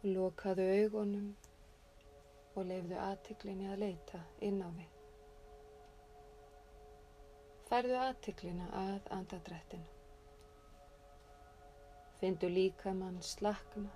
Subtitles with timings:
[0.00, 1.26] Lokaðu augunum
[2.56, 4.94] og leifðu aðtiklinni að leita inn á við.
[7.68, 9.84] Færðu aðtiklina að andadrættinu.
[12.16, 13.92] Findu líkamann slakna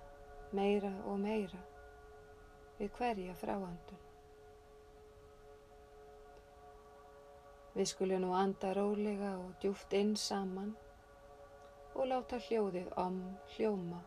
[0.53, 1.65] meira og meira
[2.77, 4.07] við hverja fráandun.
[7.73, 10.75] Við skulum nú anda rólega og djúft inn saman
[11.95, 13.23] og láta hljóðið om
[13.55, 14.05] hljóma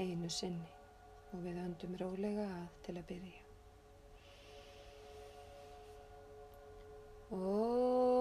[0.00, 0.80] einu sinni
[1.32, 3.42] og við öndum rólega að til að byrja.
[7.32, 8.11] Leifðu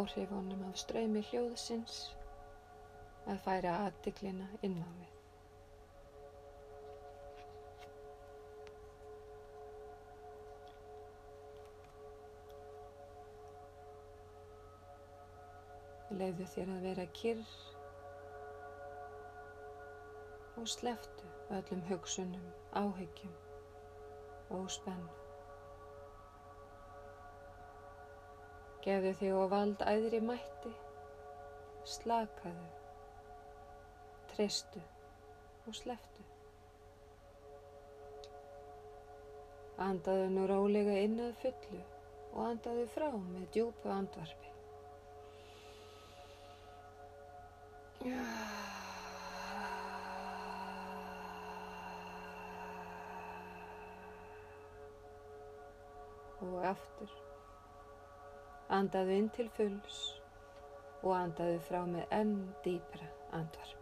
[0.00, 1.96] áhrifunum af ströymi hljóðsins
[3.28, 5.16] að færa aðtiklina inn á við.
[16.20, 17.54] Leifðu þér að vera kyrr
[20.60, 23.38] og sleftu öllum hugsunum, áhyggjum
[24.58, 25.19] og spennu.
[28.80, 30.70] Gefðu þig á vald æðri mætti,
[31.84, 32.68] slakaðu,
[34.32, 34.80] treystu
[35.68, 36.24] og sleftu.
[39.84, 41.82] Andaðu nú rólega inn að fullu
[42.30, 44.48] og andaðu frá með djúpu andvarpi.
[56.40, 57.29] Og aftur.
[58.70, 59.98] Andaðu inn til fulls
[61.02, 63.76] og andaðu frá með enn dýpra andvarpi.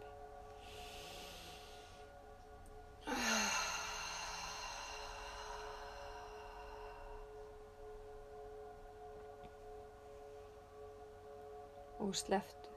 [11.99, 12.73] Og sleftu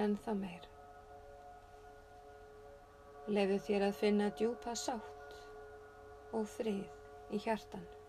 [0.00, 0.68] enn það meira.
[3.28, 5.36] Lefu þér að finna djúpa sátt
[6.32, 8.01] og frið í hjartanu.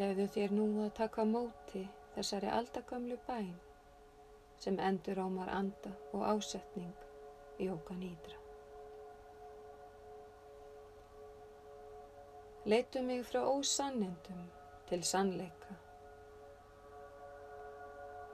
[0.00, 1.80] Leðu þér nú að taka móti
[2.14, 3.50] þessari aldagamlu bæn
[4.62, 7.02] sem endur ámar anda og ásetning
[7.60, 8.38] í okan ídra.
[12.72, 14.42] Leitu mig frá ósannindum
[14.88, 15.76] til sannleika.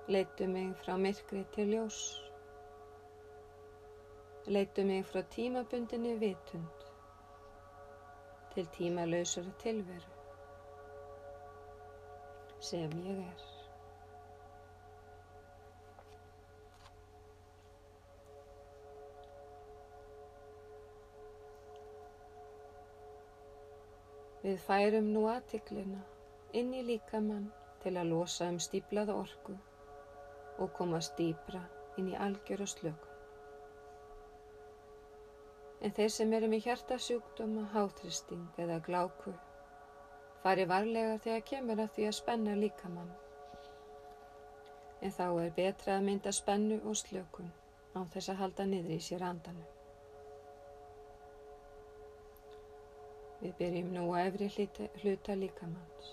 [0.08, 2.00] Leitu mig frá myrkri til ljós.
[4.46, 6.90] Leitu mig frá tímabundinni vitund
[8.54, 10.15] til tímalauðsara tilveru
[12.66, 13.44] sem ég er.
[24.46, 26.02] Við færum nú aðtiklina
[26.58, 27.48] inn í líkamann
[27.82, 29.56] til að losa um stíplaða orku
[30.62, 31.62] og komast dýbra
[31.98, 33.12] inn í algjöru slökum.
[35.82, 39.34] En þeir sem eru með hjartasjúkdóma, hátristing eða gláku
[40.46, 43.08] fari varlega þegar kemur að því að spenna líkamann.
[45.02, 47.48] En þá er betra að mynda spennu og slökun
[47.96, 49.72] á þess að halda niður í sér andanum.
[53.40, 56.12] Við byrjum nú að efri hluta, hluta líkamanns.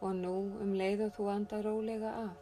[0.00, 0.32] Og nú
[0.64, 2.38] um leið og þú anda rólega af.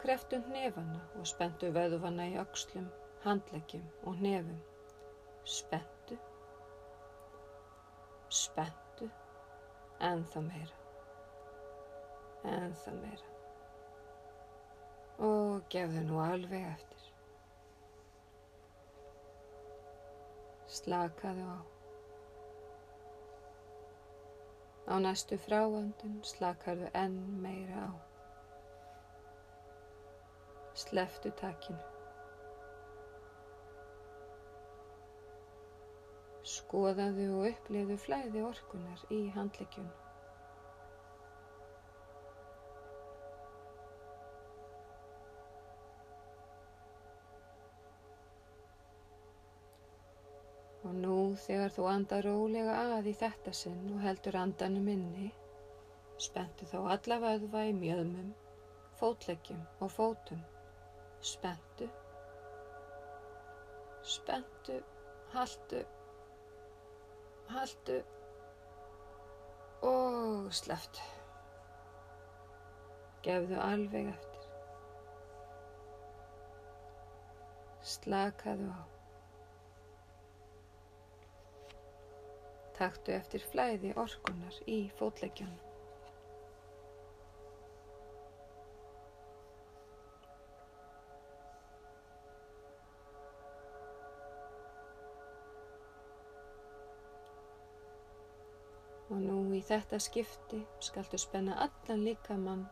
[0.00, 2.88] Kreftu hnefana og spentu vöðvana í öxlum,
[3.26, 4.64] handleggjum og hnefum.
[5.44, 5.95] Spentu.
[8.36, 9.08] Spentu.
[10.08, 10.76] Ennþá meira.
[12.56, 13.30] Ennþá meira.
[15.28, 17.06] Og gefðu nú alveg eftir.
[20.76, 21.58] Slakaðu á.
[24.92, 27.92] Á næstu fráandun slakarðu enn meira á.
[30.76, 31.95] Sleftu takkinu.
[36.66, 39.92] Skoðaðu og upplifðu flæði orkunar í handleggjunum.
[50.88, 51.14] Og nú
[51.44, 55.30] þegar þú andar rólega að í þetta sinn og heldur andanum inni,
[56.26, 58.34] spentu þá alla vöðva í mjöðmum,
[58.98, 60.42] fótleggjum og fótum.
[61.22, 61.86] Spentu,
[64.16, 64.82] spentu,
[65.32, 65.86] haltu,
[67.50, 68.00] haldu
[69.86, 71.04] og sleftu.
[73.26, 74.48] Gefðu alveg eftir.
[77.96, 78.82] Slakaðu á.
[82.76, 85.65] Taktu eftir flæði orkunar í fótleggjónum.
[99.66, 102.66] Þetta skipti skaltu spenna allan líkamann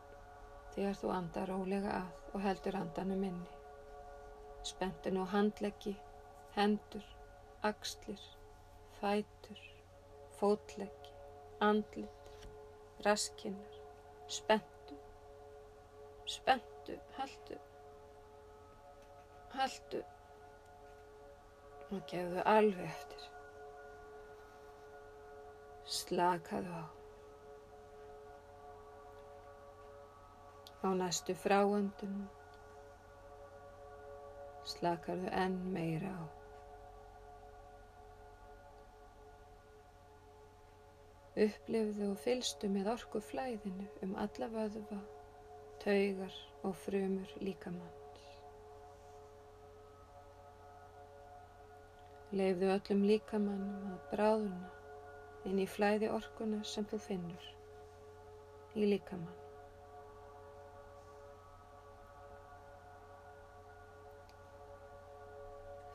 [0.75, 3.59] þegar þú andar rólega að og heldur andanum inni.
[4.67, 5.95] Spentu nú handleggi,
[6.57, 7.05] hendur,
[7.63, 8.23] axlir,
[8.99, 9.61] fætur,
[10.39, 11.13] fótleggi,
[11.63, 12.49] andlit,
[13.07, 13.81] raskinnar.
[14.27, 14.97] Spentu,
[16.27, 17.59] spentu, haldu,
[19.53, 20.01] haldu
[21.93, 23.24] og gefðu alveg eftir.
[25.95, 26.85] Slakaðu á.
[30.85, 32.17] Á næstu fráöndun
[34.73, 36.25] slakarðu enn meira á.
[41.47, 45.01] Upplifðu og fylstu með orku flæðinu um alla vöðva,
[45.83, 46.37] taugar
[46.67, 48.01] og frumur líkamanns.
[52.35, 54.71] Leifðu öllum líkamannum að bráðuna
[55.49, 57.49] inn í flæði orkuna sem þú finnur
[58.75, 59.41] í líkamann.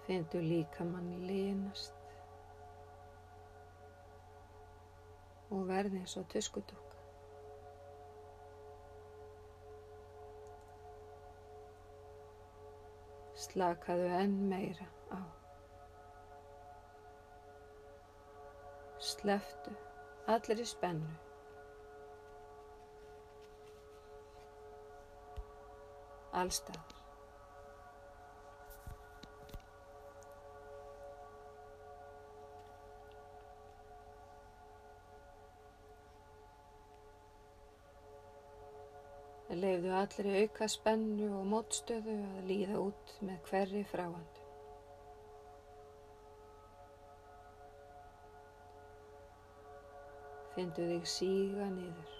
[0.05, 1.97] Finndu líkamann línast
[5.49, 6.97] og verði eins og tuskudúka.
[13.39, 15.38] Slakaðu enn meira á.
[19.19, 19.71] Sleftu
[20.31, 21.15] allir í spennu.
[26.39, 26.95] Allstaðar.
[39.59, 44.38] Leifðu allir í auka spennu og mótstöðu að líða út með hverri fráandu.
[50.59, 52.15] Findu þig síga niður.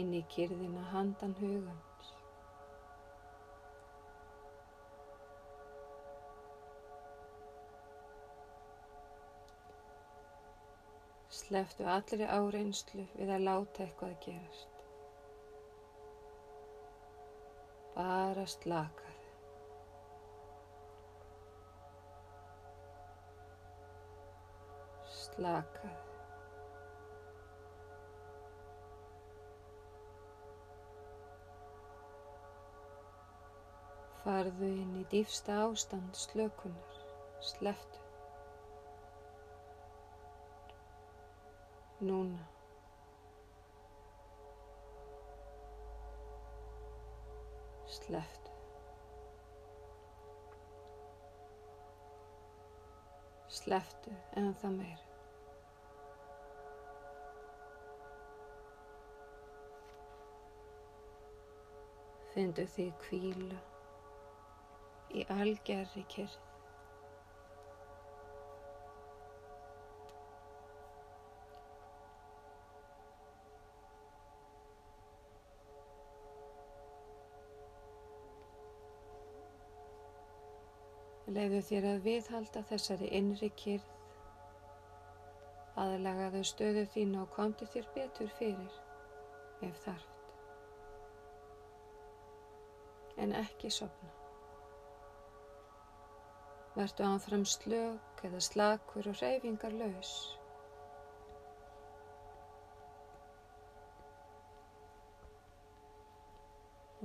[0.00, 2.08] Inn í kyrðina handan hugans.
[11.38, 14.84] Sleftu allri áreynslu við að láta eitthvað gerast.
[17.94, 19.13] Bara slakaðu.
[25.34, 26.04] Slakaðu.
[34.24, 36.94] Farðu inn í dýfsta ástand slökunar.
[37.44, 38.00] Sleftu.
[42.00, 42.46] Núna.
[47.98, 48.54] Sleftu.
[53.48, 55.13] Sleftu en það meira.
[62.34, 63.58] Findu því kvíla
[65.14, 66.40] í algerri kyrð.
[81.34, 83.86] Leiðu þér að viðhalda þessari innri kyrð,
[85.84, 88.82] aðlagaðu stöðu þínu og komdu þér betur fyrir
[89.70, 90.13] ef þarft.
[93.24, 94.10] En ekki sopna.
[96.76, 100.10] Vertu ánfram slök eða slakur og reyfingar laus.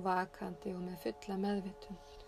[0.09, 2.27] Vakandi og með fulla meðvitund.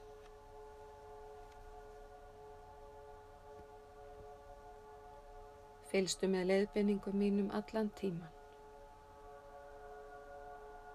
[5.92, 8.40] Fylgstu með leiðbenningum mínum allan tíman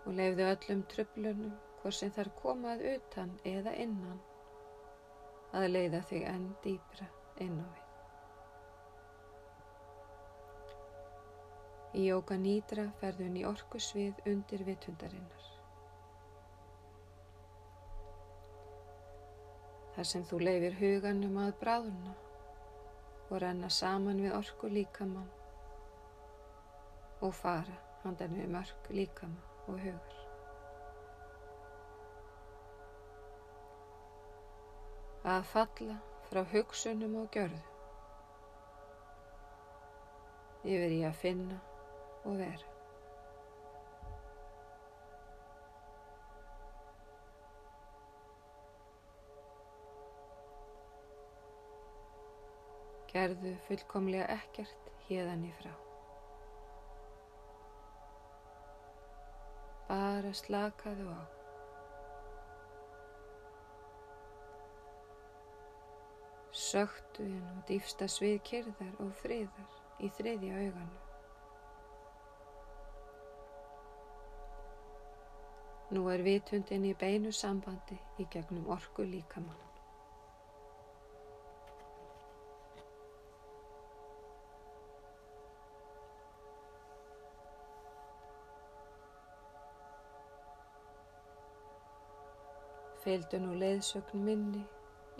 [0.06, 4.20] og leiððu öllum tröflunum hvort sem þær komað utan eða innan
[5.56, 7.08] að leiða þig enn dýbra
[7.44, 7.82] inn á við.
[11.96, 15.46] Í jóka nýdra ferðun í orkusvið undir vitundarinnar.
[19.96, 22.14] Þar sem þú leifir huganum að bráðuna
[23.30, 25.32] og renna saman við orku líkamann
[27.24, 30.25] og fara handan við mörg líkama og hugar.
[35.26, 35.94] Að falla
[36.28, 37.64] frá hugsunum og gjörðu
[40.66, 41.56] yfir í að finna
[42.26, 42.72] og vera.
[53.10, 55.72] Gerðu fullkomlega ekkert hérðan í frá.
[59.88, 61.35] Bara slakaðu á.
[66.66, 71.02] Söktu inn og dýfsta svið kyrðar og friðar í þriðja auganu.
[75.94, 79.62] Nú er vitundin í beinu sambandi í gegnum orku líkamann.
[93.06, 94.64] Fylgdu nú leiðsögn minni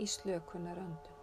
[0.02, 1.15] í slökunar öndun.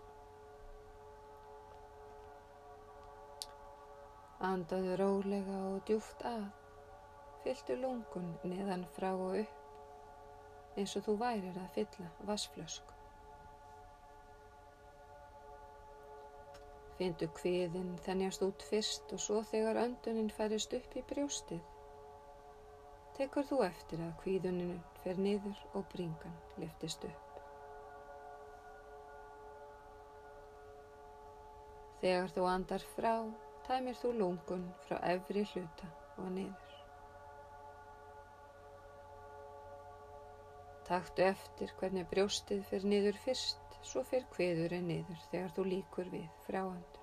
[4.43, 6.47] Andaðu rólega og djúft að,
[7.43, 12.97] fylgdu lungun neðan frá og upp eins og þú værir að fylla vassflösku.
[16.97, 21.63] Findu kviðin þennjast út fyrst og svo þegar öndunin færist upp í brjóstið
[23.17, 27.41] tekur þú eftir að kvíðuninu fer niður og bringan liftist upp.
[32.01, 33.13] Þegar þú andar frá,
[33.67, 36.73] tæmir þú lungun frá efri hluta og niður.
[40.87, 46.27] Taktu eftir hvernig brjóstið fer niður fyrst, svo fer kviðurinn niður þegar þú líkur við
[46.47, 46.99] fráandu.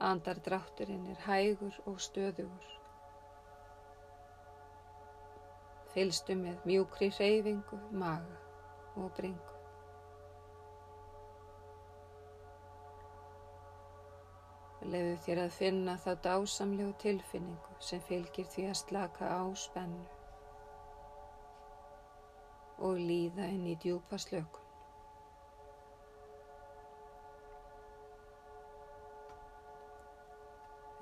[0.00, 2.72] Andardrátturinn er hægur og stöðugur.
[5.92, 8.40] Fylstu með mjúkri hreyfingu, maga
[8.96, 9.59] og bringu.
[14.80, 20.06] Lefu þér að finna þá dásamlegu tilfinningu sem fylgir því að slaka á spennu
[22.80, 24.66] og líða inn í djúpa slökun.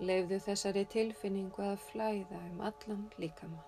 [0.02, 3.66] Leifðu þessari tilfinningu að flæða um allan líkamann.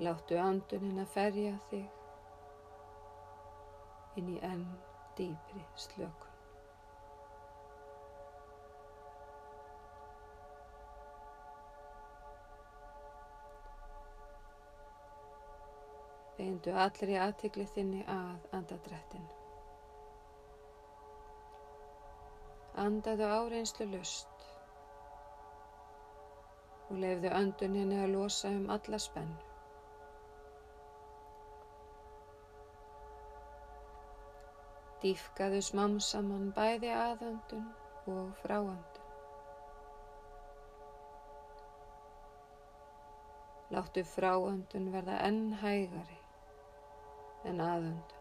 [0.00, 2.01] Láttu andunin að ferja þig
[4.20, 4.64] inn í enn
[5.18, 6.32] dýpri slökun.
[16.36, 19.28] Beindu allri aðtikli þinni að andadrættinu.
[22.82, 24.46] Andaðu áreinslu lust
[26.88, 29.51] og lefðu önduninni að losa um alla spennu.
[35.02, 37.64] Dýfkaðu smám saman bæði aðöndun
[38.12, 39.06] og fráöndun.
[43.74, 46.18] Láttu fráöndun verða enn hægari
[47.50, 48.18] en aðöndun.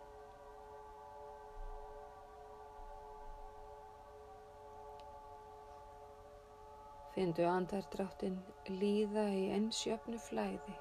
[7.12, 8.42] Findu andardráttin
[8.82, 10.76] líða í einsjöfnu flæði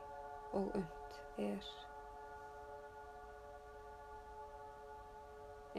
[0.55, 1.90] og und er.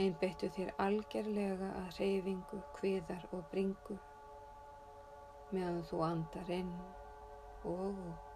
[0.02, 4.00] Einbeittu þér algerlega að reyfingu, kviðar og bringu
[5.52, 6.74] meðan þú andar inn
[7.70, 8.31] og út.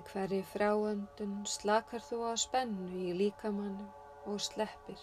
[0.00, 5.02] Með hverri fráöndun slakar þú á spennu í líkamannum og sleppir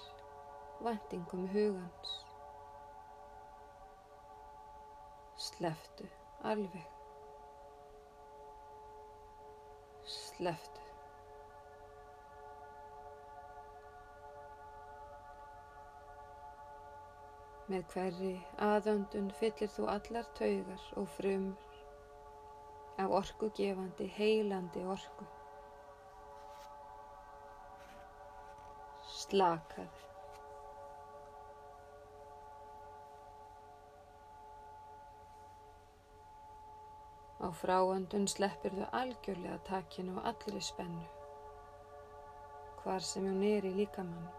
[0.82, 2.14] vendingum hugans.
[5.48, 6.08] Sleftu
[6.42, 6.90] alveg.
[10.16, 10.90] Sleftu.
[17.70, 18.36] Með hverri
[18.72, 21.67] aðöndun fyllir þú allar taugar og frumur
[22.98, 25.26] af orkugefandi, heilandi orku.
[29.18, 30.08] Slakaðu.
[37.38, 41.06] Á fráöndun sleppir þau algjörlega takinu og allri spennu,
[42.82, 44.30] hvar sem hún er í líkamann.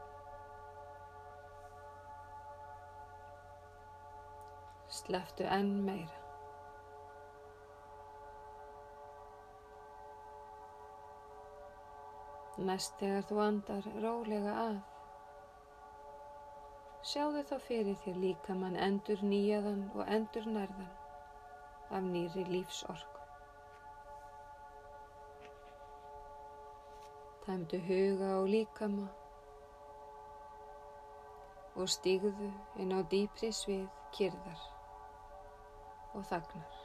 [4.99, 6.28] Slepptu enn meira.
[12.59, 14.79] Næst þegar þú andar rólega að,
[17.07, 20.91] sjáðu þá fyrir þér líkamann endur nýjaðan og endur nærðan
[21.95, 23.23] af nýri lífsorku.
[27.47, 29.07] Tæmdu huga og líkama
[31.79, 32.51] og stígðu
[32.83, 33.87] inn á dýpri svið
[34.19, 34.67] kyrðar
[36.19, 36.78] og þagnar.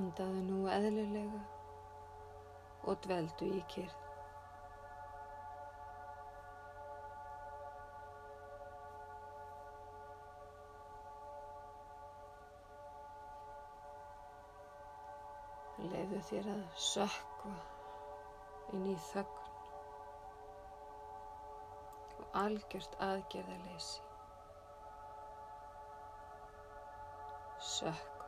[0.00, 1.38] Andaðu nú eðlilega
[2.88, 3.96] og dveldu í kyrð.
[15.90, 17.52] Leiðu þér að sökva
[18.78, 19.50] inn í þögn
[22.20, 24.00] og algjört aðgerðaleysi.
[27.74, 28.19] Sökva.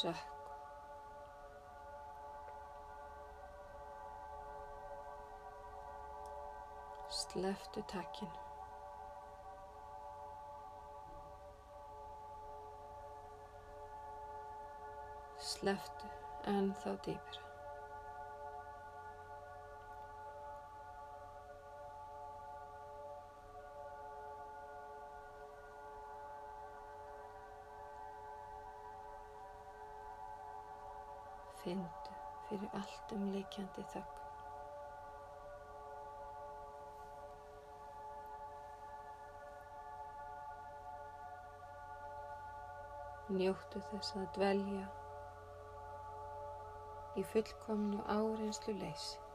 [0.00, 0.14] Sökva.
[7.10, 8.30] Sleftu takkinu.
[15.38, 16.08] Sleftu
[16.48, 17.49] en þá dýpira.
[33.40, 34.18] Allt líkjandi þögn.
[43.30, 44.86] Njóttu þess að dvelja
[47.16, 49.29] í fullkomnu áreynslu leysi.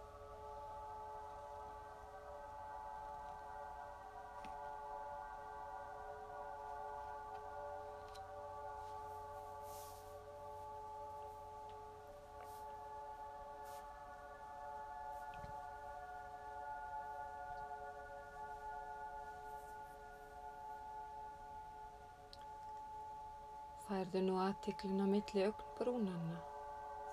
[24.06, 26.36] Færðu nú aðtiklin á milli augnbrúnanna,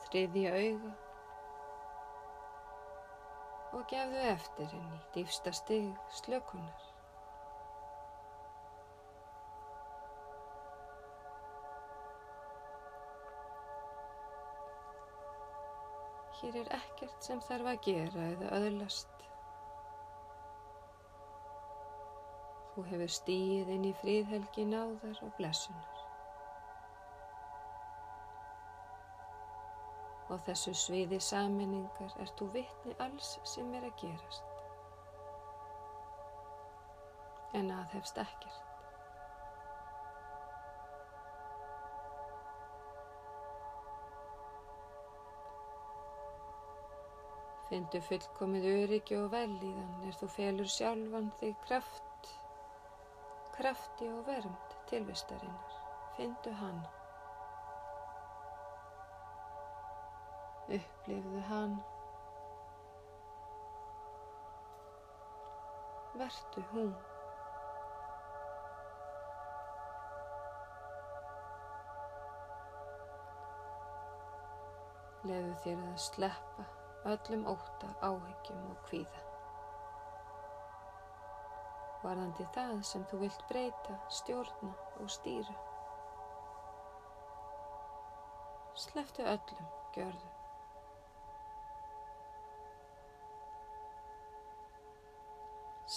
[0.04, 0.90] þriðja auga
[3.78, 4.80] og gefðu eftir í
[5.14, 5.86] dýfsta stig
[6.18, 6.82] slökunar.
[16.42, 19.24] Hér er ekkert sem þarf að gera eða öðlast.
[22.74, 25.91] Þú hefur stíið inn í fríðhelgi náðar og blessunar.
[30.32, 34.46] Á þessu sviði saminningar ert þú vitni alls sem er að gerast.
[37.58, 38.62] En aðhefst ekkert.
[47.68, 52.32] Findu fullkomið öryggi og velíðan er þú felur sjálfan þig kraft,
[53.58, 55.78] krafti og vernd tilvistarinnar.
[56.16, 57.01] Findu hana.
[60.76, 61.78] upplifðu hann.
[66.18, 66.92] Vertu hún.
[75.22, 76.64] Leðu þér að sleppa
[77.06, 79.22] öllum óta áhyggjum og kvíða.
[82.02, 85.54] Varðandi það sem þú vilt breyta, stjórna og stýra.
[88.82, 90.31] Sleftu öllum gjörðu.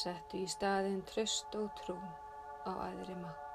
[0.05, 1.95] Settu í staðinn tröst og trú
[2.69, 3.45] á aðri mátt.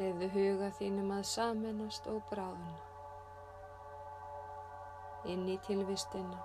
[0.00, 2.78] Leifðu huga þínum að samennast og bráðuna.
[5.34, 6.40] Inn í tilvistina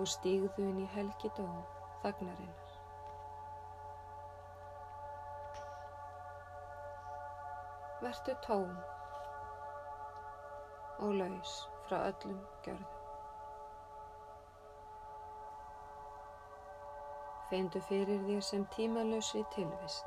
[0.00, 1.58] og stígðu inn í helgi dóm
[2.06, 2.72] þagnarinnar.
[8.00, 8.72] Vertu tóm
[11.00, 11.54] og laus
[11.88, 12.96] frá öllum gjörðum.
[17.50, 20.06] Feindu fyrir þér sem tímalösri tilvist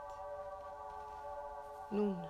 [1.91, 2.29] núna.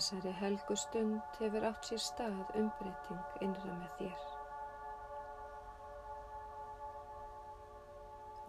[0.00, 4.22] Þessari helgu stund hefur átt sér stað umbreyting innra með þér.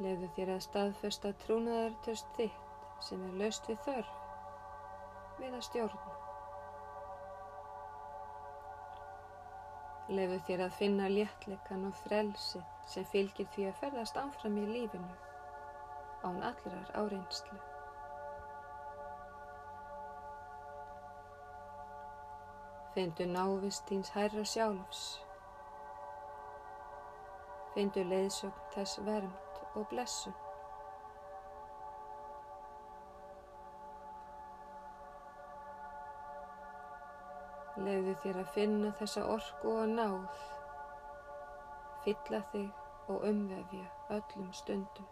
[0.05, 4.13] Lefu þér að staðfesta trúnaðartöst þitt sem er löst við þörf
[5.41, 6.15] við að stjórna.
[10.21, 15.19] Lefu þér að finna léttleikan og frelsið sem fylgir því að ferðast áfram í lífinu
[16.23, 17.59] án allrar áreinslu.
[22.91, 25.01] Findu návist þíns hærra sjálfs.
[27.71, 30.35] Findu leiðsögn þess vermt og blessun.
[37.79, 40.43] Leiðu þér að finna þessa orku og náð.
[42.03, 42.69] Fylla þig
[43.07, 43.87] og umvefja
[44.19, 45.07] öllum stundum.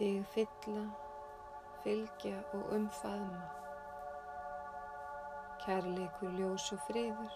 [0.00, 0.82] Þig fylla,
[1.82, 3.40] fylgja og umfaðma.
[5.60, 7.34] Kærleikur, ljós og friður.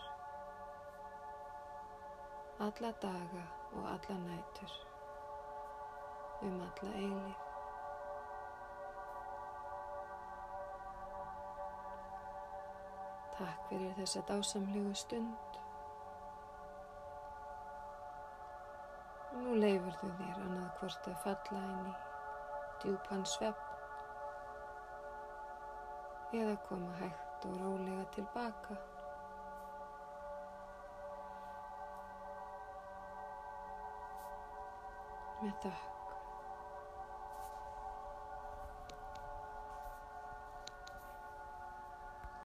[2.64, 3.42] Alla daga
[3.74, 4.78] og alla nætur.
[6.42, 7.36] Um alla eilíð.
[13.34, 15.60] Takk fyrir þessa dásamlegu stund.
[19.36, 22.13] Nú leifur þú þér annað hvort að falla inn í
[22.84, 23.60] djúpan svepp
[26.36, 28.76] eða koma hægt og rólega tilbaka.
[35.42, 35.93] Með þakk.